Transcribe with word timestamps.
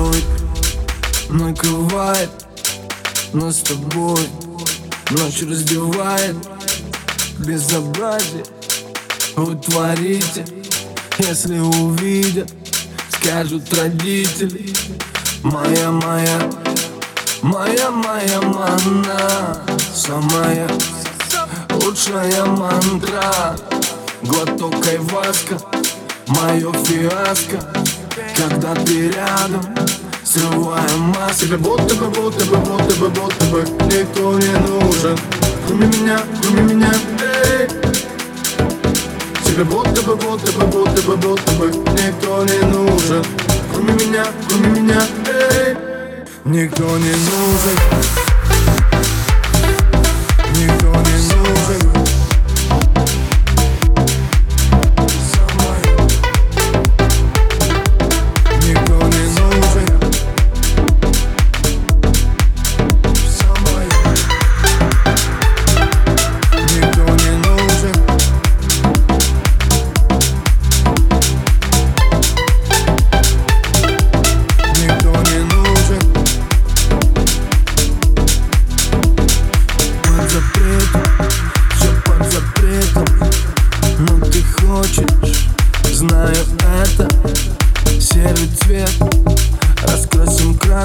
накроет, 0.00 0.24
накрывает 1.28 2.30
Нас 3.32 3.58
с 3.58 3.62
тобой. 3.62 4.20
Ночь 5.10 5.42
раздевает 5.42 6.36
Безобразие 7.38 8.44
Вы 9.36 9.56
творите 9.56 10.44
Если 11.18 11.58
увидят 11.58 12.50
Скажут 13.10 13.72
родители 13.74 14.72
Моя, 15.42 15.90
моя 15.90 16.50
Моя, 17.42 17.90
моя 17.90 18.40
мана 18.42 19.62
Самая 19.94 20.68
Лучшая 21.70 22.44
мантра. 22.44 23.56
Глоток 24.22 24.86
айваска 24.86 25.58
Мое 26.28 26.72
фиаско 26.84 27.58
Когда 28.36 28.74
ты 28.74 29.10
рядом 29.10 29.62
Срываем 30.24 31.00
маску 31.00 31.46
Тебе 31.46 31.56
будто 31.56 31.94
бы, 31.94 32.06
будто 32.06 32.44
бы, 32.44 32.56
будто 32.58 32.94
бы, 32.96 33.08
будто 33.08 33.44
бы 33.46 33.64
Никто 33.86 34.38
не 34.38 34.52
нужен. 34.68 35.18
Кроме 35.66 35.86
меня, 35.86 36.20
кроме 36.42 36.62
меня, 36.62 36.92
эй. 37.22 37.68
Тебе 39.44 39.64
будто 39.64 40.02
бы, 40.02 40.16
будто 40.16 40.52
бы, 40.52 40.66
будто 40.66 41.02
бы, 41.02 41.16
будто 41.16 41.52
бы 41.52 41.66
Никто 41.68 42.44
не 42.44 42.66
нужен. 42.66 43.24
Кроме 43.72 43.92
меня, 43.94 44.26
кроме 44.48 44.80
меня, 44.80 45.02
эй. 45.26 45.76
Никто 46.44 46.84
не 46.84 47.10
нужен 47.10 48.19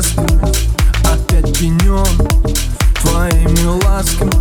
красками 0.05 0.41
Опять 1.03 1.57
пенен 1.57 2.05
твоими 3.01 3.83
ласками. 3.83 4.31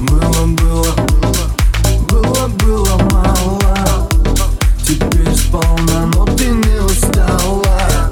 Было, 0.00 0.46
было, 0.46 0.94
было, 2.08 2.48
было 2.48 2.96
мало. 3.10 4.08
Теперь 4.82 5.34
сполна, 5.34 6.06
но 6.14 6.24
ты 6.36 6.48
не 6.48 6.80
устала. 6.80 8.10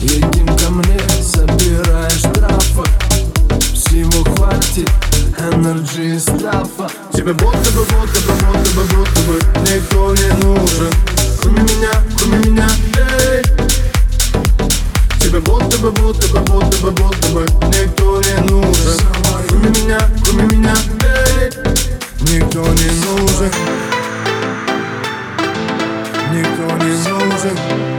Едем 0.00 0.46
ко 0.46 0.70
мне, 0.70 1.00
собирай 1.22 2.10
штрафы 2.10 2.84
Всего 3.74 4.24
хватит, 4.34 4.90
энерджи 5.38 6.14
и 6.14 6.18
стафа 6.18 6.88
Тебе 7.12 7.32
будто 7.32 7.70
бы, 7.72 7.84
будто 7.84 8.20
бы, 8.20 8.32
будто 8.40 8.70
бы, 8.74 8.84
будто 8.84 9.20
бы 9.22 9.42
Никто 9.62 10.14
не 10.14 10.44
нужен. 10.44 10.92
Кроме 11.40 11.62
меня, 11.62 11.90
кроме 12.16 12.38
меня, 12.38 12.68
эй 12.96 13.57
будто 15.80 15.90
бы, 15.90 15.90
будто 15.92 16.28
бы, 16.28 16.40
будто 16.40 16.78
бы, 16.78 16.90
будто 16.90 17.28
бы 17.28 17.42
Никто 17.68 18.20
не 18.20 18.50
нужен. 18.50 19.00
Кроме 19.48 19.68
меня, 19.70 19.98
кроме 20.24 20.44
меня, 20.44 20.74
эй 21.02 21.50
Никто 22.22 22.60
не 22.60 22.90
нужен. 23.06 23.52
Никто 26.32 26.84
не 26.84 26.92
нужен 27.08 27.97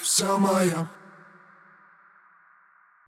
Вся 0.00 0.38
моя 0.38 0.88